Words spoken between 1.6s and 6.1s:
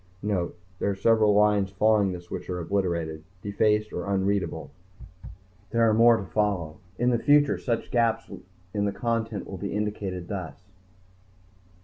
following this which are obliterated, defaced or unreadable. There are